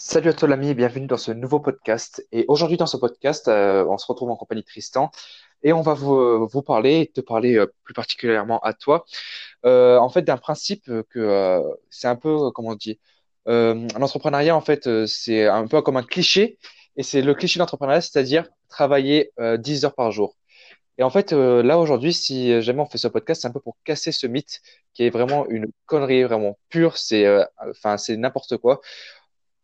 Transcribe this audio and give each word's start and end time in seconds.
Salut 0.00 0.28
à 0.28 0.32
toi 0.32 0.46
l'ami 0.46 0.74
bienvenue 0.74 1.08
dans 1.08 1.16
ce 1.16 1.32
nouveau 1.32 1.58
podcast. 1.58 2.24
Et 2.30 2.44
aujourd'hui 2.46 2.76
dans 2.76 2.86
ce 2.86 2.96
podcast, 2.96 3.48
euh, 3.48 3.84
on 3.88 3.98
se 3.98 4.06
retrouve 4.06 4.30
en 4.30 4.36
compagnie 4.36 4.60
de 4.60 4.66
Tristan 4.66 5.10
et 5.64 5.72
on 5.72 5.80
va 5.82 5.94
vous, 5.94 6.46
vous 6.46 6.62
parler, 6.62 7.10
te 7.12 7.20
parler 7.20 7.56
euh, 7.56 7.66
plus 7.82 7.94
particulièrement 7.94 8.60
à 8.60 8.74
toi, 8.74 9.04
euh, 9.66 9.98
en 9.98 10.08
fait 10.08 10.22
d'un 10.22 10.36
principe 10.36 10.84
que 10.86 11.18
euh, 11.18 11.60
c'est 11.90 12.06
un 12.06 12.14
peu, 12.14 12.52
comment 12.52 12.68
on 12.70 12.74
dit, 12.76 13.00
euh, 13.48 13.88
un 13.96 14.02
entrepreneuriat 14.02 14.54
en 14.54 14.60
fait 14.60 14.86
euh, 14.86 15.04
c'est 15.06 15.48
un 15.48 15.66
peu 15.66 15.82
comme 15.82 15.96
un 15.96 16.04
cliché 16.04 16.58
et 16.96 17.02
c'est 17.02 17.20
le 17.20 17.34
cliché 17.34 17.58
d'entrepreneuriat, 17.58 18.00
c'est-à-dire 18.00 18.48
travailler 18.68 19.32
euh, 19.40 19.56
10 19.56 19.84
heures 19.84 19.96
par 19.96 20.12
jour. 20.12 20.36
Et 20.98 21.02
en 21.04 21.10
fait 21.10 21.32
euh, 21.32 21.62
là 21.62 21.78
aujourd'hui, 21.78 22.12
si 22.12 22.60
jamais 22.62 22.80
on 22.80 22.86
fait 22.86 22.98
ce 22.98 23.08
podcast, 23.08 23.42
c'est 23.42 23.48
un 23.48 23.52
peu 23.52 23.60
pour 23.60 23.76
casser 23.84 24.12
ce 24.12 24.26
mythe 24.26 24.60
qui 24.94 25.04
est 25.04 25.10
vraiment 25.10 25.46
une 25.48 25.66
connerie 25.86 26.24
vraiment 26.24 26.58
pure, 26.70 26.96
c'est 26.98 27.24
euh, 27.26 27.44
enfin 27.70 27.96
c'est 27.98 28.16
n'importe 28.16 28.56
quoi. 28.58 28.80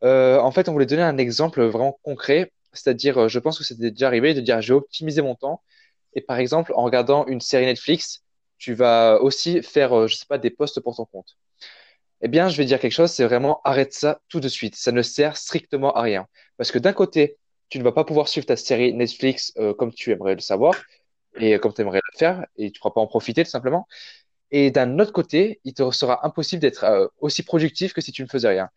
Euh, 0.05 0.39
en 0.39 0.51
fait, 0.51 0.69
on 0.69 0.73
voulait 0.73 0.87
donner 0.87 1.03
un 1.03 1.19
exemple 1.19 1.63
vraiment 1.63 1.99
concret, 2.03 2.53
c'est-à-dire, 2.73 3.19
euh, 3.25 3.29
je 3.29 3.39
pense 3.39 3.59
que 3.59 3.65
c'était 3.65 3.91
déjà 3.91 4.07
arrivé 4.09 4.35
de 4.35 4.41
dire, 4.41 4.61
je 4.61 4.75
vais 4.75 5.23
mon 5.23 5.35
temps. 5.35 5.63
Et 6.15 6.21
par 6.21 6.39
exemple, 6.39 6.73
en 6.77 6.83
regardant 6.85 7.27
une 7.27 7.41
série 7.41 7.67
Netflix, 7.67 8.23
tu 8.59 8.75
vas 8.75 9.21
aussi 9.21 9.63
faire, 9.63 9.93
euh, 9.99 10.07
je 10.07 10.17
sais 10.17 10.27
pas, 10.27 10.39
des 10.39 10.51
posts 10.51 10.81
pour 10.81 10.97
ton 10.97 11.07
compte. 11.07 11.37
Eh 12.23 12.29
bien, 12.29 12.49
je 12.49 12.57
vais 12.57 12.65
dire 12.65 12.81
quelque 12.81 12.93
chose, 12.93 13.11
c'est 13.11 13.25
vraiment 13.25 13.61
arrête 13.65 13.93
ça 13.93 14.21
tout 14.29 14.41
de 14.41 14.49
suite. 14.49 14.77
Ça 14.77 14.93
ne 14.93 15.03
sert 15.03 15.37
strictement 15.37 15.93
à 15.95 16.03
rien. 16.03 16.27
Parce 16.57 16.73
que 16.73 16.79
d'un 16.79 16.93
côté, 16.93 17.39
tu 17.69 17.79
ne 17.79 17.85
vas 17.85 17.93
pas 17.93 18.05
pouvoir 18.05 18.29
suivre 18.29 18.47
ta 18.47 18.57
série 18.57 18.95
Netflix 18.95 19.53
comme 19.79 19.93
tu 19.93 20.11
aimerais 20.13 20.35
le 20.35 20.41
savoir 20.41 20.75
et 21.37 21.59
comme 21.59 21.75
tu 21.75 21.83
aimerais 21.83 22.01
le 22.13 22.19
faire, 22.19 22.47
et 22.57 22.71
tu 22.71 22.79
ne 22.79 22.81
pourras 22.81 22.95
pas 22.95 23.01
en 23.01 23.07
profiter 23.07 23.45
tout 23.45 23.51
simplement. 23.51 23.87
Et 24.51 24.71
d'un 24.71 24.99
autre 25.01 25.13
côté, 25.13 25.61
il 25.65 25.75
te 25.75 25.91
sera 25.91 26.27
impossible 26.27 26.63
d'être 26.63 27.11
aussi 27.21 27.43
productif 27.43 27.93
que 27.93 28.01
si 28.01 28.13
tu 28.13 28.23
ne 28.23 28.29
faisais 28.29 28.49
rien. 28.49 28.71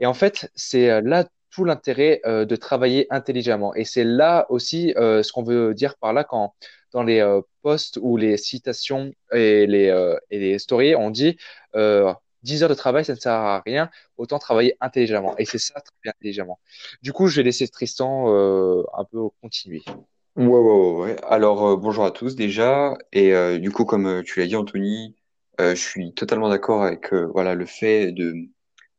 Et 0.00 0.06
en 0.06 0.14
fait, 0.14 0.50
c'est 0.54 0.90
euh, 0.90 1.00
là 1.04 1.24
tout 1.52 1.64
l'intérêt 1.64 2.20
euh, 2.26 2.44
de 2.44 2.56
travailler 2.56 3.06
intelligemment. 3.10 3.74
Et 3.74 3.84
c'est 3.84 4.04
là 4.04 4.46
aussi 4.48 4.94
euh, 4.96 5.22
ce 5.22 5.32
qu'on 5.32 5.44
veut 5.44 5.74
dire 5.74 5.96
par 5.96 6.12
là 6.12 6.24
quand 6.24 6.54
dans 6.92 7.02
les 7.02 7.20
euh, 7.20 7.40
posts 7.62 7.98
ou 8.02 8.16
les 8.16 8.36
citations 8.36 9.12
et 9.32 9.66
les, 9.66 9.88
et 10.30 10.38
les 10.38 10.58
stories, 10.58 10.96
on 10.96 11.10
dit 11.10 11.36
euh, 11.74 12.12
10 12.42 12.64
heures 12.64 12.68
de 12.68 12.74
travail, 12.74 13.04
ça 13.04 13.14
ne 13.14 13.18
sert 13.18 13.32
à 13.32 13.62
rien, 13.64 13.88
autant 14.16 14.38
travailler 14.38 14.76
intelligemment. 14.80 15.36
Et 15.38 15.44
c'est 15.44 15.58
ça, 15.58 15.74
travailler 15.74 16.16
intelligemment. 16.18 16.58
Du 17.00 17.12
coup, 17.12 17.28
je 17.28 17.36
vais 17.36 17.44
laisser 17.44 17.68
Tristan 17.68 18.26
un 18.28 19.04
peu 19.04 19.20
continuer. 19.40 19.82
Ouais, 20.34 20.44
ouais, 20.46 20.92
ouais. 20.92 21.16
Alors, 21.28 21.78
bonjour 21.78 22.04
à 22.04 22.10
tous 22.10 22.34
déjà. 22.34 22.98
Et 23.12 23.58
du 23.60 23.70
coup, 23.70 23.84
comme 23.84 24.24
tu 24.24 24.40
l'as 24.40 24.46
dit, 24.46 24.56
Anthony, 24.56 25.14
je 25.60 25.74
suis 25.74 26.12
totalement 26.14 26.48
d'accord 26.48 26.82
avec 26.82 27.14
voilà, 27.14 27.54
le 27.54 27.64
fait 27.64 28.10
de, 28.10 28.34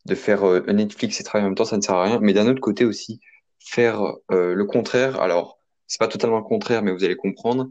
de 0.05 0.15
faire 0.15 0.43
euh, 0.43 0.61
Netflix 0.71 1.19
et 1.19 1.23
travailler 1.23 1.45
en 1.45 1.49
même 1.49 1.55
temps, 1.55 1.65
ça 1.65 1.77
ne 1.77 1.81
sert 1.81 1.95
à 1.95 2.03
rien. 2.03 2.19
Mais 2.21 2.33
d'un 2.33 2.47
autre 2.47 2.61
côté 2.61 2.85
aussi, 2.85 3.19
faire 3.59 4.01
euh, 4.31 4.53
le 4.53 4.65
contraire. 4.65 5.21
Alors, 5.21 5.57
c'est 5.87 5.99
pas 5.99 6.07
totalement 6.07 6.37
le 6.37 6.43
contraire, 6.43 6.81
mais 6.81 6.91
vous 6.91 7.03
allez 7.03 7.15
comprendre. 7.15 7.69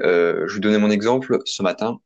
Euh, 0.00 0.46
je 0.46 0.54
vous 0.54 0.60
donner 0.60 0.78
mon 0.78 0.90
exemple. 0.90 1.38
Ce 1.44 1.62
matin, 1.62 2.00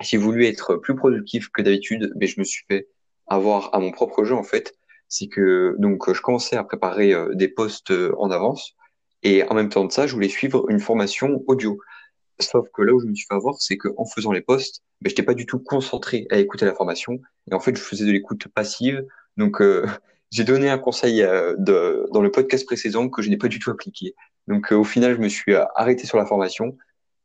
j'ai 0.00 0.16
voulu 0.16 0.46
être 0.46 0.76
plus 0.76 0.94
productif 0.94 1.48
que 1.50 1.62
d'habitude, 1.62 2.12
mais 2.16 2.26
je 2.26 2.40
me 2.40 2.44
suis 2.44 2.64
fait 2.68 2.88
avoir 3.26 3.74
à 3.74 3.80
mon 3.80 3.90
propre 3.90 4.24
jeu 4.24 4.34
en 4.34 4.42
fait. 4.42 4.74
C'est 5.08 5.28
que 5.28 5.74
donc 5.78 6.12
je 6.12 6.20
commençais 6.20 6.56
à 6.56 6.64
préparer 6.64 7.12
euh, 7.12 7.34
des 7.34 7.48
posts 7.48 7.90
euh, 7.90 8.14
en 8.18 8.30
avance. 8.30 8.74
Et 9.22 9.42
en 9.44 9.54
même 9.54 9.68
temps 9.68 9.84
de 9.84 9.92
ça, 9.92 10.06
je 10.06 10.14
voulais 10.14 10.28
suivre 10.28 10.70
une 10.70 10.80
formation 10.80 11.42
audio. 11.46 11.78
Sauf 12.40 12.68
que 12.72 12.82
là 12.82 12.92
où 12.92 13.00
je 13.00 13.06
me 13.06 13.14
suis 13.14 13.26
fait 13.26 13.34
avoir, 13.34 13.60
c'est 13.60 13.76
qu'en 13.76 14.04
faisant 14.04 14.30
les 14.30 14.42
posts, 14.42 14.82
ben, 15.00 15.08
je 15.08 15.12
n'étais 15.12 15.24
pas 15.24 15.34
du 15.34 15.44
tout 15.44 15.58
concentré 15.58 16.26
à 16.30 16.38
écouter 16.38 16.66
la 16.66 16.74
formation. 16.74 17.20
Et 17.50 17.54
en 17.54 17.60
fait, 17.60 17.76
je 17.76 17.82
faisais 17.82 18.04
de 18.04 18.12
l'écoute 18.12 18.48
passive. 18.48 19.06
Donc, 19.36 19.60
euh, 19.60 19.86
j'ai 20.30 20.44
donné 20.44 20.68
un 20.68 20.78
conseil 20.78 21.22
euh, 21.22 21.54
de, 21.58 22.06
dans 22.12 22.20
le 22.22 22.30
podcast 22.30 22.66
précédent 22.66 23.08
que 23.08 23.22
je 23.22 23.30
n'ai 23.30 23.36
pas 23.38 23.48
du 23.48 23.58
tout 23.58 23.70
appliqué. 23.70 24.14
Donc, 24.46 24.72
euh, 24.72 24.76
au 24.76 24.84
final, 24.84 25.14
je 25.14 25.20
me 25.20 25.28
suis 25.28 25.54
arrêté 25.54 26.06
sur 26.06 26.18
la 26.18 26.26
formation 26.26 26.76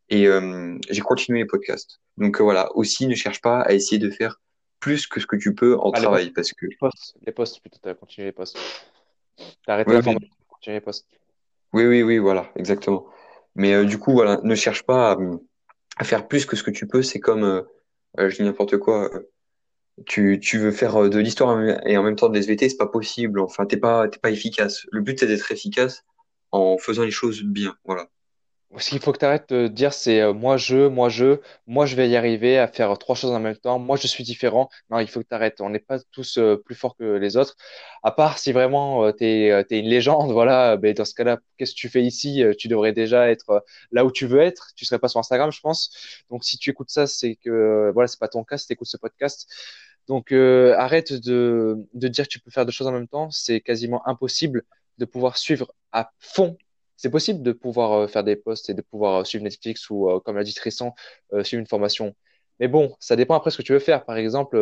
et 0.09 0.27
euh, 0.27 0.77
j'ai 0.89 1.01
continué 1.01 1.39
les 1.39 1.45
podcasts. 1.45 1.99
Donc, 2.17 2.41
voilà. 2.41 2.75
Aussi, 2.75 3.07
ne 3.07 3.15
cherche 3.15 3.41
pas 3.41 3.61
à 3.61 3.73
essayer 3.73 3.99
de 3.99 4.09
faire 4.09 4.39
plus 4.79 5.07
que 5.07 5.19
ce 5.19 5.25
que 5.25 5.35
tu 5.37 5.55
peux 5.55 5.77
en 5.79 5.91
Ah, 5.91 6.01
travail. 6.01 6.31
Parce 6.31 6.51
que, 6.51 6.65
les 6.65 6.75
posts, 6.75 7.15
les 7.25 7.31
plutôt, 7.61 7.79
tu 7.81 7.89
as 7.89 7.93
continué 7.93 8.27
les 8.27 8.31
posts. 8.33 8.57
T'as 9.65 9.73
arrêté 9.73 9.89
oui, 9.89 9.93
la 9.93 9.99
oui, 9.99 10.03
formation, 10.03 10.29
continué 10.49 10.75
les 10.77 10.81
posts. 10.81 11.07
oui, 11.73 11.85
oui, 11.85 12.03
oui, 12.03 12.17
voilà, 12.17 12.51
exactement. 12.55 13.07
Mais 13.55 13.73
euh, 13.73 13.85
du 13.85 13.97
coup, 13.97 14.11
voilà, 14.11 14.39
ne 14.43 14.55
cherche 14.55 14.83
pas 14.83 15.13
à, 15.13 15.17
à 15.97 16.03
faire 16.03 16.27
plus 16.27 16.45
que 16.45 16.55
ce 16.55 16.63
que 16.63 16.71
tu 16.71 16.85
peux. 16.87 17.01
C'est 17.01 17.19
comme, 17.19 17.63
je 18.17 18.35
dis 18.35 18.43
n'importe 18.43 18.77
quoi. 18.77 19.09
Tu, 20.05 20.39
tu 20.39 20.57
veux 20.59 20.71
faire 20.71 20.95
euh, 21.03 21.09
de 21.09 21.19
l'histoire 21.19 21.59
et 21.85 21.97
en 21.97 22.03
même 22.03 22.15
temps 22.15 22.29
de 22.29 22.37
l'SVT, 22.37 22.69
c'est 22.69 22.77
pas 22.77 22.87
possible. 22.87 23.39
Enfin, 23.39 23.65
t'es 23.65 23.77
pas, 23.77 24.07
t'es 24.07 24.19
pas 24.19 24.31
efficace. 24.31 24.85
Le 24.91 25.01
but, 25.01 25.19
c'est 25.19 25.27
d'être 25.27 25.51
efficace 25.51 26.03
en 26.51 26.77
faisant 26.77 27.03
les 27.03 27.11
choses 27.11 27.43
bien. 27.43 27.75
Voilà. 27.85 28.09
Ce 28.79 28.89
qu'il 28.89 28.99
faut 28.99 29.11
que 29.11 29.19
tu 29.19 29.25
arrêtes 29.25 29.53
de 29.53 29.67
dire, 29.67 29.93
c'est 29.93 30.19
euh, 30.21 30.33
moi 30.33 30.57
je, 30.57 30.87
moi 30.87 31.07
je, 31.07 31.39
moi 31.67 31.85
je 31.85 31.95
vais 31.95 32.09
y 32.09 32.15
arriver 32.15 32.57
à 32.57 32.67
faire 32.67 32.97
trois 32.97 33.13
choses 33.15 33.29
en 33.31 33.39
même 33.39 33.55
temps, 33.55 33.77
moi 33.77 33.97
je 33.97 34.07
suis 34.07 34.23
différent. 34.23 34.67
Non, 34.89 34.99
il 34.99 35.07
faut 35.07 35.19
que 35.21 35.27
tu 35.27 35.35
arrêtes. 35.35 35.61
On 35.61 35.69
n'est 35.69 35.77
pas 35.79 35.99
tous 36.11 36.37
euh, 36.39 36.57
plus 36.57 36.73
forts 36.73 36.95
que 36.97 37.03
les 37.03 37.37
autres. 37.37 37.55
À 38.01 38.11
part 38.11 38.39
si 38.39 38.51
vraiment 38.51 39.11
tu 39.13 39.25
es, 39.25 39.63
une 39.69 39.85
légende, 39.87 40.31
voilà, 40.33 40.75
ben, 40.77 40.93
dans 40.95 41.05
ce 41.05 41.13
cas-là, 41.13 41.37
qu'est-ce 41.57 41.73
que 41.73 41.77
tu 41.77 41.89
fais 41.89 42.01
ici? 42.03 42.43
Euh, 42.43 42.53
Tu 42.57 42.67
devrais 42.67 42.93
déjà 42.93 43.29
être 43.29 43.49
euh, 43.51 43.59
là 43.91 44.05
où 44.05 44.11
tu 44.11 44.25
veux 44.25 44.41
être. 44.41 44.71
Tu 44.75 44.85
serais 44.85 44.99
pas 44.99 45.07
sur 45.07 45.19
Instagram, 45.19 45.51
je 45.51 45.59
pense. 45.61 45.91
Donc 46.31 46.43
si 46.43 46.57
tu 46.57 46.71
écoutes 46.71 46.89
ça, 46.89 47.05
c'est 47.05 47.35
que 47.35 47.49
euh, 47.51 47.91
voilà, 47.93 48.07
c'est 48.07 48.19
pas 48.19 48.27
ton 48.27 48.43
cas 48.43 48.57
si 48.57 48.65
tu 48.67 48.73
écoutes 48.73 48.87
ce 48.87 48.97
podcast. 48.97 49.47
Donc 50.07 50.31
euh, 50.31 50.75
arrête 50.77 51.13
de, 51.13 51.77
de 51.93 52.07
dire 52.07 52.25
que 52.25 52.29
tu 52.29 52.39
peux 52.39 52.51
faire 52.51 52.65
deux 52.65 52.71
choses 52.71 52.87
en 52.87 52.91
même 52.91 53.07
temps. 53.07 53.29
C'est 53.31 53.61
quasiment 53.61 54.05
impossible 54.07 54.63
de 54.97 55.05
pouvoir 55.05 55.37
suivre 55.37 55.73
à 55.91 56.11
fond 56.19 56.57
c'est 57.03 57.09
possible 57.09 57.43
de 57.43 57.51
pouvoir 57.51 57.91
euh, 57.91 58.07
faire 58.07 58.23
des 58.23 58.37
posts 58.37 58.69
et 58.69 58.73
de 58.73 58.81
pouvoir 58.81 59.21
euh, 59.21 59.23
suivre 59.25 59.43
Netflix 59.43 59.89
ou, 59.89 60.09
euh, 60.09 60.21
comme 60.21 60.37
l'a 60.37 60.43
dit 60.45 60.53
Tristan, 60.53 60.95
suivre 61.43 61.59
une 61.59 61.67
formation. 61.67 62.15
Mais 62.61 62.69
bon, 62.69 62.95
ça 63.01 63.17
dépend 63.17 63.35
après 63.35 63.51
ce 63.51 63.57
que 63.57 63.61
tu 63.61 63.73
veux 63.73 63.79
faire. 63.79 64.05
Par 64.05 64.15
exemple, 64.15 64.57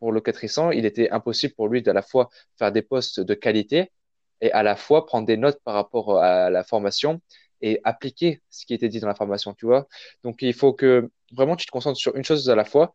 pour 0.00 0.10
le 0.10 0.20
cas 0.20 0.32
de 0.32 0.36
Tristan, 0.36 0.72
il 0.72 0.86
était 0.86 1.08
impossible 1.10 1.54
pour 1.54 1.68
lui 1.68 1.80
d'à 1.80 1.92
la 1.92 2.02
fois 2.02 2.30
faire 2.58 2.72
des 2.72 2.82
posts 2.82 3.20
de 3.20 3.34
qualité 3.34 3.92
et 4.40 4.50
à 4.50 4.64
la 4.64 4.74
fois 4.74 5.06
prendre 5.06 5.24
des 5.24 5.36
notes 5.36 5.60
par 5.62 5.74
rapport 5.74 6.18
à 6.18 6.50
la 6.50 6.64
formation 6.64 7.20
et 7.60 7.80
appliquer 7.84 8.42
ce 8.50 8.66
qui 8.66 8.74
était 8.74 8.88
dit 8.88 8.98
dans 8.98 9.06
la 9.06 9.14
formation, 9.14 9.54
tu 9.54 9.66
vois. 9.66 9.86
Donc, 10.24 10.42
il 10.42 10.54
faut 10.54 10.72
que 10.72 11.08
vraiment 11.32 11.54
tu 11.54 11.66
te 11.66 11.70
concentres 11.70 11.98
sur 11.98 12.16
une 12.16 12.24
chose 12.24 12.50
à 12.50 12.56
la 12.56 12.64
fois 12.64 12.92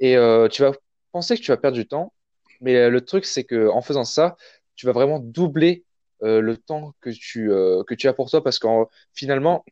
et 0.00 0.16
tu 0.50 0.62
vas 0.62 0.72
penser 1.12 1.36
que 1.36 1.42
tu 1.42 1.52
vas 1.52 1.58
perdre 1.58 1.76
du 1.76 1.86
temps. 1.86 2.12
Mais 2.60 2.90
le 2.90 3.00
truc, 3.04 3.24
c'est 3.24 3.44
que 3.44 3.68
en 3.68 3.82
faisant 3.82 4.04
ça, 4.04 4.36
tu 4.74 4.86
vas 4.86 4.92
vraiment 4.92 5.20
doubler 5.20 5.84
le 6.20 6.56
temps 6.56 6.94
que 7.00 7.10
tu, 7.10 7.50
euh, 7.50 7.82
que 7.84 7.94
tu 7.94 8.08
as 8.08 8.12
pour 8.14 8.30
toi 8.30 8.42
parce 8.42 8.58
qu'en 8.58 8.88
finalement, 9.14 9.64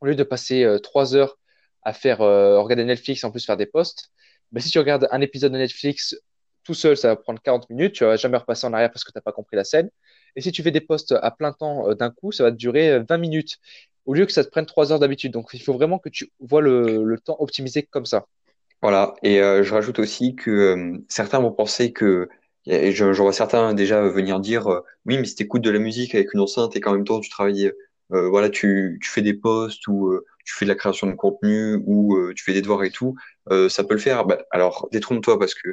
au 0.00 0.06
lieu 0.06 0.14
de 0.14 0.24
passer 0.24 0.64
euh, 0.64 0.78
trois 0.78 1.14
heures 1.14 1.38
à 1.82 1.92
faire 1.92 2.20
euh, 2.20 2.60
regarder 2.60 2.84
Netflix 2.84 3.22
et 3.22 3.26
en 3.26 3.30
plus 3.30 3.44
faire 3.44 3.56
des 3.56 3.66
posts, 3.66 4.10
ben, 4.52 4.60
si 4.60 4.70
tu 4.70 4.78
regardes 4.78 5.08
un 5.10 5.20
épisode 5.20 5.52
de 5.52 5.58
Netflix 5.58 6.16
tout 6.64 6.74
seul, 6.74 6.96
ça 6.96 7.08
va 7.08 7.16
prendre 7.16 7.40
40 7.40 7.70
minutes, 7.70 7.94
tu 7.94 8.04
vas 8.04 8.16
jamais 8.16 8.36
repasser 8.36 8.66
en 8.66 8.72
arrière 8.72 8.90
parce 8.90 9.04
que 9.04 9.12
tu 9.12 9.18
n'as 9.18 9.22
pas 9.22 9.32
compris 9.32 9.56
la 9.56 9.64
scène. 9.64 9.88
Et 10.34 10.40
si 10.40 10.52
tu 10.52 10.62
fais 10.62 10.72
des 10.72 10.80
posts 10.80 11.12
à 11.12 11.30
plein 11.30 11.52
temps 11.52 11.88
euh, 11.88 11.94
d'un 11.94 12.10
coup, 12.10 12.32
ça 12.32 12.42
va 12.42 12.50
te 12.50 12.56
durer 12.56 12.90
euh, 12.90 13.04
20 13.08 13.18
minutes 13.18 13.58
au 14.04 14.14
lieu 14.14 14.26
que 14.26 14.32
ça 14.32 14.44
te 14.44 14.50
prenne 14.50 14.66
trois 14.66 14.92
heures 14.92 14.98
d'habitude. 14.98 15.32
Donc 15.32 15.50
il 15.52 15.62
faut 15.62 15.72
vraiment 15.72 15.98
que 15.98 16.08
tu 16.08 16.30
vois 16.40 16.60
le, 16.60 17.04
le 17.04 17.18
temps 17.20 17.36
optimisé 17.38 17.84
comme 17.84 18.06
ça. 18.06 18.26
Voilà. 18.82 19.14
Et 19.22 19.40
euh, 19.40 19.62
je 19.62 19.72
rajoute 19.72 19.98
aussi 19.98 20.34
que 20.36 20.50
euh, 20.50 20.98
certains 21.08 21.40
vont 21.40 21.52
penser 21.52 21.92
que, 21.92 22.28
et 22.66 22.92
je, 22.92 23.12
je 23.12 23.22
vois 23.22 23.32
certains 23.32 23.74
déjà 23.74 24.02
venir 24.08 24.40
dire, 24.40 24.66
euh, 24.68 24.80
oui, 25.06 25.18
mais 25.18 25.24
si 25.26 25.34
t'écoutes 25.36 25.62
de 25.62 25.70
la 25.70 25.78
musique 25.78 26.14
avec 26.14 26.34
une 26.34 26.40
enceinte 26.40 26.76
et 26.76 26.80
qu'en 26.80 26.92
même 26.92 27.04
temps 27.04 27.20
tu 27.20 27.30
travailles, 27.30 27.72
euh, 28.12 28.28
voilà, 28.28 28.50
tu, 28.50 28.98
tu 29.02 29.10
fais 29.10 29.22
des 29.22 29.34
posts 29.34 29.86
ou 29.88 30.08
euh, 30.12 30.24
tu 30.44 30.54
fais 30.54 30.64
de 30.64 30.70
la 30.70 30.76
création 30.76 31.06
de 31.08 31.12
contenu 31.14 31.76
ou 31.86 32.16
euh, 32.16 32.32
tu 32.34 32.44
fais 32.44 32.52
des 32.52 32.62
devoirs 32.62 32.84
et 32.84 32.90
tout, 32.90 33.14
euh, 33.50 33.68
ça 33.68 33.84
peut 33.84 33.94
le 33.94 34.00
faire. 34.00 34.24
Bah, 34.26 34.38
alors 34.50 34.88
détrompe-toi 34.92 35.38
parce 35.38 35.54
que 35.54 35.70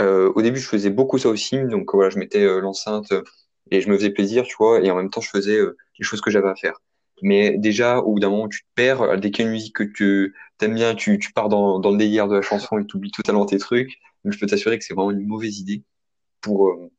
Euh, 0.00 0.32
au 0.34 0.42
début, 0.42 0.60
je 0.60 0.68
faisais 0.68 0.90
beaucoup 0.90 1.18
ça 1.18 1.28
aussi, 1.28 1.58
donc 1.64 1.92
voilà, 1.94 2.10
je 2.10 2.18
mettais 2.18 2.44
euh, 2.44 2.60
l'enceinte 2.60 3.10
euh, 3.12 3.22
et 3.70 3.80
je 3.80 3.88
me 3.90 3.96
faisais 3.96 4.10
plaisir, 4.10 4.44
tu 4.44 4.54
vois, 4.58 4.80
et 4.84 4.90
en 4.90 4.96
même 4.96 5.10
temps, 5.10 5.20
je 5.20 5.28
faisais 5.30 5.56
euh, 5.58 5.76
les 5.98 6.04
choses 6.04 6.20
que 6.20 6.30
j'avais 6.30 6.48
à 6.48 6.54
faire. 6.54 6.74
Mais 7.22 7.58
déjà, 7.58 7.98
au 7.98 8.12
bout 8.14 8.20
d'un 8.20 8.30
moment, 8.30 8.48
tu 8.48 8.60
te 8.62 8.66
perds. 8.76 9.02
euh, 9.02 9.16
Dès 9.16 9.30
qu'il 9.32 9.44
y 9.44 9.48
a 9.48 9.50
une 9.50 9.54
musique 9.54 9.74
que 9.76 9.82
tu 9.84 10.34
aimes 10.62 10.74
bien, 10.74 10.94
tu, 10.94 11.18
tu 11.18 11.32
pars 11.32 11.48
dans, 11.48 11.80
dans 11.80 11.90
le 11.90 11.98
délire 11.98 12.28
de 12.28 12.36
la 12.36 12.42
chanson 12.42 12.78
et 12.78 12.86
tu 12.86 12.96
oublies 12.96 13.10
totalement 13.10 13.44
tes 13.46 13.58
trucs. 13.58 13.98
Donc, 14.24 14.32
je 14.34 14.38
peux 14.38 14.46
t'assurer 14.46 14.78
que 14.78 14.84
c'est 14.84 14.94
vraiment 14.94 15.10
une 15.10 15.26
mauvaise 15.26 15.58
idée 15.58 15.82
pour, 16.40 16.68
euh, 16.68 16.90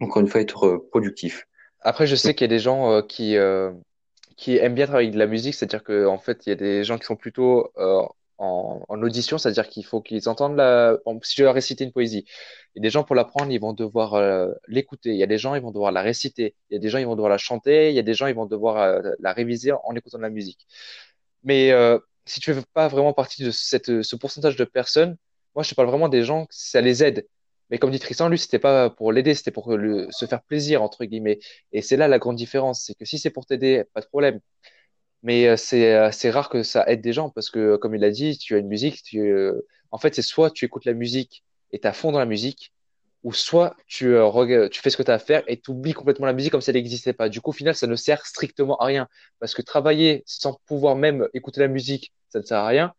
encore 0.00 0.22
une 0.22 0.28
fois, 0.28 0.40
être 0.40 0.66
euh, 0.66 0.88
productif. 0.90 1.46
Après, 1.80 2.06
je 2.06 2.16
sais 2.16 2.34
qu'il 2.34 2.44
y 2.44 2.50
a 2.52 2.56
des 2.56 2.58
gens 2.58 2.90
euh, 2.90 3.02
qui, 3.02 3.36
qui 4.36 4.56
aiment 4.56 4.74
bien 4.74 4.86
travailler 4.86 5.10
de 5.10 5.18
la 5.18 5.26
musique, 5.26 5.54
c'est-à-dire 5.54 5.84
que 5.84 6.06
en 6.06 6.18
fait, 6.18 6.46
il 6.46 6.50
y 6.50 6.52
a 6.52 6.56
des 6.56 6.84
gens 6.84 6.98
qui 6.98 7.06
sont 7.06 7.16
plutôt 7.16 7.70
en, 8.38 9.02
audition, 9.02 9.38
c'est-à-dire 9.38 9.68
qu'il 9.68 9.84
faut 9.84 10.00
qu'ils 10.00 10.28
entendent 10.28 10.56
la. 10.56 10.98
si 11.22 11.36
je 11.36 11.42
dois 11.42 11.52
réciter 11.52 11.84
une 11.84 11.92
poésie, 11.92 12.24
il 12.74 12.78
y 12.78 12.80
a 12.80 12.82
des 12.82 12.90
gens 12.90 13.04
pour 13.04 13.14
l'apprendre, 13.14 13.52
ils 13.52 13.60
vont 13.60 13.72
devoir 13.72 14.20
l'écouter. 14.66 15.10
Il 15.10 15.16
y 15.16 15.22
a 15.22 15.26
des 15.26 15.38
gens, 15.38 15.54
ils 15.54 15.62
vont 15.62 15.70
devoir 15.70 15.92
la 15.92 16.02
réciter. 16.02 16.54
Il 16.70 16.74
y 16.74 16.76
a 16.76 16.80
des 16.80 16.88
gens, 16.88 16.98
ils 16.98 17.06
vont 17.06 17.14
devoir 17.14 17.30
la 17.30 17.38
chanter. 17.38 17.90
Il 17.90 17.96
y 17.96 17.98
a 17.98 18.02
des 18.02 18.14
gens, 18.14 18.26
ils 18.26 18.34
vont 18.34 18.46
devoir 18.46 19.00
la 19.20 19.32
réviser 19.32 19.72
en 19.72 19.94
écoutant 19.94 20.18
de 20.18 20.22
la 20.22 20.30
musique. 20.30 20.66
Mais 21.44 21.72
si 22.24 22.40
tu 22.40 22.52
fais 22.52 22.62
pas 22.74 22.88
vraiment 22.88 23.12
partie 23.12 23.44
de 23.44 23.50
cette, 23.52 24.02
ce 24.02 24.16
pourcentage 24.16 24.56
de 24.56 24.64
personnes, 24.64 25.16
moi, 25.54 25.62
je 25.62 25.70
te 25.70 25.74
parle 25.74 25.88
vraiment 25.88 26.10
des 26.10 26.22
gens, 26.22 26.46
ça 26.50 26.82
les 26.82 27.02
aide. 27.02 27.26
Mais 27.70 27.78
comme 27.78 27.90
dit 27.90 27.98
Tristan, 27.98 28.28
lui, 28.28 28.38
c'était 28.38 28.58
pas 28.58 28.90
pour 28.90 29.12
l'aider, 29.12 29.34
c'était 29.34 29.50
pour 29.50 29.76
le, 29.76 30.08
se 30.10 30.26
faire 30.26 30.42
plaisir, 30.42 30.82
entre 30.82 31.04
guillemets. 31.04 31.38
Et 31.72 31.82
c'est 31.82 31.96
là 31.96 32.08
la 32.08 32.18
grande 32.18 32.36
différence, 32.36 32.82
c'est 32.84 32.94
que 32.94 33.04
si 33.04 33.18
c'est 33.18 33.30
pour 33.30 33.46
t'aider, 33.46 33.84
pas 33.92 34.00
de 34.00 34.06
problème. 34.06 34.40
Mais 35.22 35.48
euh, 35.48 35.56
c'est 35.56 35.94
euh, 35.94 36.10
c'est 36.12 36.30
rare 36.30 36.48
que 36.48 36.62
ça 36.62 36.84
aide 36.88 37.00
des 37.00 37.12
gens 37.12 37.30
parce 37.30 37.50
que, 37.50 37.76
comme 37.76 37.94
il 37.94 38.04
a 38.04 38.10
dit, 38.10 38.38
tu 38.38 38.54
as 38.54 38.58
une 38.58 38.68
musique, 38.68 39.02
tu, 39.02 39.20
euh, 39.20 39.66
en 39.90 39.98
fait, 39.98 40.14
c'est 40.14 40.22
soit 40.22 40.50
tu 40.50 40.64
écoutes 40.64 40.84
la 40.84 40.92
musique 40.94 41.44
et 41.72 41.80
t'as 41.80 41.92
fond 41.92 42.12
dans 42.12 42.18
la 42.20 42.26
musique, 42.26 42.72
ou 43.24 43.32
soit 43.32 43.76
tu, 43.86 44.14
tu 44.70 44.80
fais 44.80 44.90
ce 44.90 44.96
que 44.96 45.02
tu 45.02 45.10
as 45.10 45.14
à 45.14 45.18
faire 45.18 45.42
et 45.48 45.60
tu 45.60 45.72
oublies 45.72 45.94
complètement 45.94 46.26
la 46.26 46.32
musique 46.32 46.52
comme 46.52 46.60
si 46.60 46.70
elle 46.70 46.76
n'existait 46.76 47.12
pas. 47.12 47.28
Du 47.28 47.40
coup, 47.40 47.50
au 47.50 47.52
final, 47.52 47.74
ça 47.74 47.86
ne 47.88 47.96
sert 47.96 48.24
strictement 48.26 48.76
à 48.78 48.84
rien 48.86 49.08
parce 49.40 49.54
que 49.54 49.62
travailler 49.62 50.22
sans 50.26 50.60
pouvoir 50.66 50.94
même 50.96 51.28
écouter 51.34 51.60
la 51.60 51.68
musique, 51.68 52.12
ça 52.28 52.38
ne 52.40 52.44
sert 52.44 52.58
à 52.58 52.66
rien. 52.68 52.94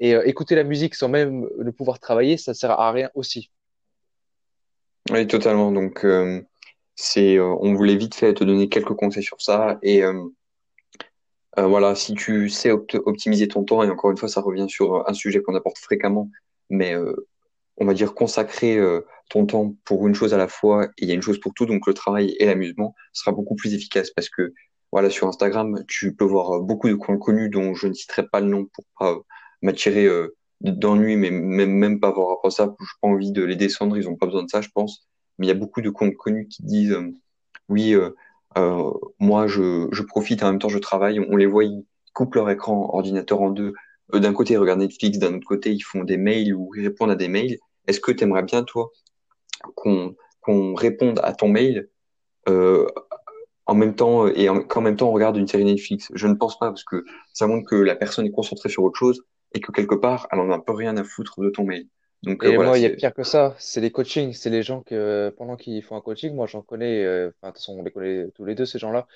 Et 0.00 0.14
euh, 0.14 0.26
écouter 0.26 0.54
la 0.54 0.64
musique 0.64 0.94
sans 0.94 1.08
même 1.08 1.48
ne 1.58 1.70
pouvoir 1.70 1.98
travailler, 2.00 2.36
ça 2.36 2.52
ne 2.52 2.56
sert 2.56 2.70
à 2.72 2.92
rien 2.92 3.10
aussi. 3.14 3.50
Oui, 5.10 5.26
totalement. 5.26 5.72
Donc, 5.72 6.04
euh, 6.04 6.40
c'est, 6.94 7.36
euh, 7.38 7.56
on 7.60 7.74
voulait 7.74 7.96
vite 7.96 8.14
fait 8.14 8.34
te 8.34 8.44
donner 8.44 8.68
quelques 8.68 8.94
conseils 8.94 9.22
sur 9.22 9.40
ça. 9.40 9.78
Et 9.82 10.02
euh, 10.04 10.24
euh, 11.58 11.66
voilà, 11.66 11.94
si 11.94 12.14
tu 12.14 12.48
sais 12.48 12.70
opt- 12.70 13.00
optimiser 13.04 13.48
ton 13.48 13.64
temps, 13.64 13.82
et 13.82 13.90
encore 13.90 14.10
une 14.10 14.16
fois, 14.16 14.28
ça 14.28 14.40
revient 14.40 14.68
sur 14.68 15.08
un 15.08 15.12
sujet 15.12 15.42
qu'on 15.42 15.54
apporte 15.54 15.78
fréquemment, 15.78 16.30
mais 16.70 16.94
on 17.76 17.84
va 17.84 17.94
dire 17.94 18.14
consacrer 18.14 18.78
ton 19.28 19.44
temps 19.46 19.74
pour 19.84 20.06
une 20.06 20.14
chose 20.14 20.32
à 20.32 20.38
la 20.38 20.48
fois, 20.48 20.86
et 20.98 21.02
il 21.02 21.08
y 21.08 21.10
a 21.12 21.14
une 21.14 21.22
chose 21.22 21.40
pour 21.40 21.52
tout, 21.54 21.66
donc 21.66 21.86
le 21.86 21.94
travail 21.94 22.34
et 22.38 22.46
l'amusement 22.46 22.94
sera 23.12 23.32
beaucoup 23.32 23.54
plus 23.54 23.74
efficace 23.74 24.10
parce 24.10 24.30
que 24.30 24.54
voilà, 24.92 25.10
sur 25.10 25.26
Instagram, 25.28 25.84
tu 25.88 26.14
peux 26.14 26.24
voir 26.24 26.60
beaucoup 26.60 26.88
de 26.88 26.94
comptes 26.94 27.18
connus 27.18 27.50
dont 27.50 27.74
je 27.74 27.86
ne 27.88 27.92
citerai 27.92 28.26
pas 28.28 28.40
le 28.40 28.46
nom 28.46 28.66
pour 28.72 28.84
pas 28.98 29.18
m'attirer 29.60 30.08
d'ennui, 30.62 31.16
mais 31.16 31.30
même, 31.30 31.70
même 31.72 32.00
pas 32.00 32.08
avoir 32.08 32.28
rapport 32.28 32.46
à 32.46 32.50
ça, 32.50 32.74
j'ai 32.80 32.86
pas 33.00 33.08
envie 33.08 33.32
de 33.32 33.42
les 33.42 33.56
descendre, 33.56 33.96
ils 33.96 34.08
ont 34.08 34.16
pas 34.16 34.26
besoin 34.26 34.44
de 34.44 34.50
ça, 34.50 34.60
je 34.60 34.68
pense. 34.74 35.06
Mais 35.38 35.46
il 35.46 35.48
y 35.48 35.52
a 35.52 35.54
beaucoup 35.54 35.80
de 35.82 35.90
comptes 35.90 36.14
connus 36.16 36.48
qui 36.48 36.62
disent 36.64 36.92
euh, 36.92 37.10
oui, 37.68 37.94
euh, 37.94 38.10
euh, 38.58 38.90
moi 39.18 39.46
je, 39.46 39.88
je 39.92 40.02
profite 40.02 40.42
en 40.42 40.46
même 40.50 40.58
temps 40.58 40.68
je 40.68 40.78
travaille, 40.78 41.20
on 41.20 41.36
les 41.36 41.46
voit, 41.46 41.64
ils 41.64 41.84
coupent 42.14 42.34
leur 42.34 42.50
écran 42.50 42.90
ordinateur 42.94 43.40
en 43.40 43.50
deux. 43.50 43.72
Euh, 44.14 44.20
d'un 44.20 44.32
côté, 44.34 44.54
ils 44.54 44.58
regardent 44.58 44.80
Netflix, 44.80 45.18
d'un 45.18 45.34
autre 45.34 45.46
côté, 45.46 45.72
ils 45.72 45.80
font 45.80 46.04
des 46.04 46.16
mails 46.18 46.54
ou 46.54 46.70
ils 46.76 46.84
répondent 46.84 47.10
à 47.10 47.16
des 47.16 47.28
mails. 47.28 47.58
Est-ce 47.86 48.00
que 48.00 48.12
tu 48.12 48.24
aimerais 48.24 48.42
bien, 48.42 48.62
toi, 48.64 48.90
qu'on 49.76 50.14
qu'on 50.40 50.74
réponde 50.74 51.20
à 51.22 51.32
ton 51.34 51.48
mail 51.48 51.88
euh, 52.48 52.86
en 53.66 53.74
même 53.74 53.94
temps 53.94 54.26
et 54.28 54.48
en- 54.48 54.62
qu'en 54.62 54.80
même 54.82 54.96
temps 54.96 55.08
on 55.10 55.12
regarde 55.12 55.36
une 55.36 55.48
série 55.48 55.64
Netflix? 55.64 56.10
Je 56.14 56.26
ne 56.26 56.34
pense 56.34 56.58
pas 56.58 56.68
parce 56.68 56.84
que 56.84 57.04
ça 57.32 57.46
montre 57.46 57.68
que 57.68 57.76
la 57.76 57.96
personne 57.96 58.26
est 58.26 58.30
concentrée 58.32 58.68
sur 58.68 58.84
autre 58.84 58.98
chose 58.98 59.22
et 59.54 59.60
que 59.60 59.72
quelque 59.72 59.94
part, 59.94 60.28
elle 60.32 60.40
en 60.40 60.50
a 60.50 60.54
un 60.56 60.60
peu 60.60 60.72
rien 60.72 60.96
à 60.96 61.04
foutre 61.04 61.40
de 61.40 61.50
ton 61.50 61.64
mail. 61.64 61.88
Donc 62.22 62.44
euh, 62.44 62.50
Et 62.50 62.54
voilà, 62.54 62.70
moi, 62.70 62.78
il 62.78 62.82
y 62.82 62.86
a 62.86 62.90
pire 62.90 63.12
que 63.14 63.24
ça, 63.24 63.54
c'est 63.58 63.80
les 63.80 63.90
coachings. 63.90 64.32
C'est 64.32 64.50
les 64.50 64.62
gens 64.62 64.80
que, 64.82 65.34
pendant 65.36 65.56
qu'ils 65.56 65.82
font 65.82 65.96
un 65.96 66.00
coaching, 66.00 66.34
moi 66.34 66.46
j'en 66.46 66.62
connais, 66.62 67.04
euh, 67.04 67.28
enfin, 67.28 67.48
de 67.48 67.52
toute 67.52 67.58
façon, 67.58 67.78
on 67.78 67.82
les 67.82 67.90
connaît 67.90 68.30
tous 68.34 68.44
les 68.44 68.54
deux, 68.54 68.66
ces 68.66 68.78
gens-là. 68.78 69.06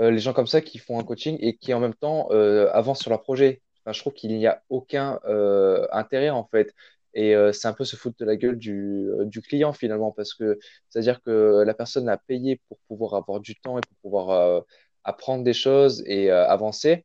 Euh, 0.00 0.10
les 0.10 0.18
gens 0.18 0.32
comme 0.32 0.46
ça 0.46 0.60
qui 0.60 0.78
font 0.78 0.98
un 0.98 1.04
coaching 1.04 1.38
et 1.40 1.56
qui 1.56 1.72
en 1.72 1.80
même 1.80 1.94
temps 1.94 2.28
euh, 2.32 2.68
avancent 2.72 3.00
sur 3.00 3.10
leur 3.10 3.22
projet. 3.22 3.62
Enfin, 3.84 3.92
je 3.92 4.00
trouve 4.00 4.12
qu'il 4.12 4.36
n'y 4.36 4.46
a 4.46 4.62
aucun 4.68 5.20
euh, 5.26 5.86
intérêt 5.92 6.30
en 6.30 6.44
fait. 6.44 6.74
Et 7.14 7.34
euh, 7.36 7.52
c'est 7.52 7.68
un 7.68 7.72
peu 7.74 7.84
se 7.84 7.96
foutre 7.96 8.16
de 8.18 8.24
la 8.24 8.36
gueule 8.36 8.58
du, 8.58 9.08
euh, 9.10 9.24
du 9.24 9.40
client 9.40 9.72
finalement 9.72 10.10
parce 10.10 10.34
que 10.34 10.58
c'est-à-dire 10.90 11.22
que 11.22 11.62
la 11.64 11.74
personne 11.74 12.08
a 12.08 12.16
payé 12.16 12.60
pour 12.68 12.78
pouvoir 12.88 13.14
avoir 13.14 13.40
du 13.40 13.54
temps 13.56 13.78
et 13.78 13.82
pour 13.82 13.96
pouvoir 14.02 14.30
euh, 14.30 14.60
apprendre 15.04 15.44
des 15.44 15.52
choses 15.52 16.02
et 16.06 16.30
euh, 16.30 16.46
avancer. 16.48 17.04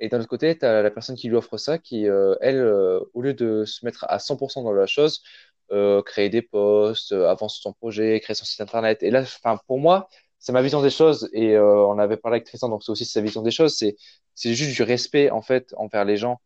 Et 0.00 0.08
d'un 0.08 0.18
autre 0.20 0.28
côté, 0.28 0.56
tu 0.58 0.64
as 0.66 0.82
la 0.82 0.90
personne 0.90 1.16
qui 1.16 1.28
lui 1.28 1.36
offre 1.36 1.58
ça 1.58 1.78
qui, 1.78 2.08
euh, 2.08 2.34
elle, 2.40 2.56
euh, 2.58 3.00
au 3.14 3.22
lieu 3.22 3.34
de 3.34 3.64
se 3.66 3.84
mettre 3.84 4.04
à 4.08 4.18
100% 4.18 4.62
dans 4.64 4.72
la 4.72 4.86
chose, 4.86 5.22
euh, 5.72 6.02
créer 6.02 6.28
des 6.30 6.42
posts, 6.42 7.12
euh, 7.12 7.28
avance 7.28 7.60
son 7.60 7.72
projet, 7.72 8.18
créer 8.20 8.34
son 8.34 8.44
site 8.44 8.60
internet. 8.60 9.02
Et 9.02 9.10
là, 9.10 9.24
pour 9.66 9.78
moi, 9.78 10.08
c'est 10.38 10.52
ma 10.52 10.62
vision 10.62 10.82
des 10.82 10.90
choses 10.90 11.28
et 11.32 11.54
euh, 11.56 11.84
on 11.86 11.98
avait 11.98 12.16
parlé 12.16 12.36
avec 12.36 12.46
Tristan, 12.46 12.68
donc 12.70 12.82
c'est 12.82 12.90
aussi 12.92 13.04
sa 13.04 13.20
vision 13.20 13.42
des 13.42 13.50
choses. 13.50 13.76
C'est 13.76 13.96
c'est 14.34 14.54
juste 14.54 14.74
du 14.74 14.82
respect 14.82 15.30
en 15.30 15.42
fait 15.42 15.74
envers 15.76 16.04
les 16.06 16.16
gens 16.16 16.40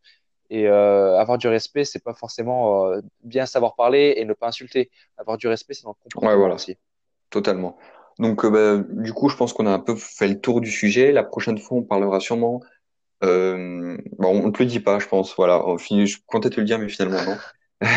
et 0.49 0.67
euh, 0.67 1.17
avoir 1.19 1.37
du 1.37 1.47
respect, 1.47 1.85
c'est 1.85 2.03
pas 2.03 2.13
forcément 2.13 2.87
euh, 2.87 3.01
bien 3.23 3.45
savoir 3.47 3.75
parler 3.75 4.15
et 4.17 4.25
ne 4.25 4.33
pas 4.33 4.47
insulter. 4.47 4.91
Avoir 5.17 5.37
du 5.37 5.47
respect, 5.47 5.73
c'est 5.75 5.83
dans 5.83 5.91
le 5.91 5.95
ouais, 6.21 6.35
comportement 6.35 6.35
voilà, 6.35 6.55
aussi. 6.55 6.77
totalement. 7.29 7.77
Donc 8.19 8.45
euh, 8.45 8.49
bah, 8.49 8.85
du 9.03 9.13
coup, 9.13 9.29
je 9.29 9.35
pense 9.37 9.53
qu'on 9.53 9.67
a 9.67 9.71
un 9.71 9.79
peu 9.79 9.95
fait 9.95 10.27
le 10.27 10.39
tour 10.39 10.61
du 10.61 10.71
sujet. 10.71 11.11
La 11.11 11.23
prochaine 11.23 11.57
fois, 11.59 11.77
on 11.79 11.83
parlera 11.83 12.19
sûrement 12.19 12.61
Euh, 13.23 13.97
bon, 14.17 14.43
on 14.43 14.47
ne 14.47 14.51
te 14.51 14.63
le 14.63 14.69
dit 14.69 14.79
pas, 14.79 14.99
je 14.99 15.07
pense. 15.07 15.35
Voilà, 15.35 15.65
on 15.67 15.77
je 15.77 16.17
comptais 16.25 16.49
te 16.49 16.59
le 16.59 16.65
dire, 16.65 16.79
mais 16.79 16.89
finalement 16.89 17.23
non. 17.23 17.37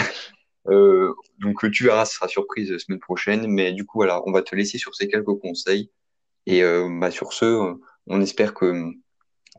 Euh, 0.71 1.15
donc 1.39 1.71
tu 1.71 1.85
verras, 1.85 2.05
ce 2.05 2.17
sera 2.17 2.29
surprise 2.29 2.71
la 2.71 2.79
semaine 2.79 3.01
prochaine. 3.01 3.47
Mais 3.47 3.73
du 3.73 3.87
coup, 3.87 4.01
voilà, 4.01 4.21
on 4.27 4.33
va 4.33 4.43
te 4.43 4.55
laisser 4.55 4.77
sur 4.77 4.95
ces 4.95 5.09
quelques 5.09 5.39
conseils. 5.41 5.91
Et 6.45 6.63
euh, 6.63 6.89
bah, 7.01 7.11
sur 7.11 7.33
ce, 7.33 7.47
euh, 7.47 7.75
on 8.07 8.21
espère 8.21 8.53
que 8.53 8.93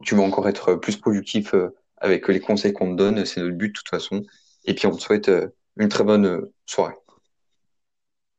tu 0.03 0.13
vas 0.13 0.21
encore 0.21 0.47
être 0.47 0.75
plus 0.75 0.97
productif 0.97 1.55
avec 1.97 2.27
les 2.27 2.39
conseils 2.39 2.73
qu'on 2.73 2.91
te 2.91 2.95
donne. 2.95 3.25
C'est 3.25 3.41
notre 3.41 3.55
but 3.55 3.69
de 3.69 3.73
toute 3.73 3.89
façon. 3.89 4.21
Et 4.65 4.75
puis 4.75 4.85
on 4.85 4.95
te 4.95 5.01
souhaite 5.01 5.31
une 5.77 5.89
très 5.89 6.03
bonne 6.03 6.47
soirée. 6.67 6.93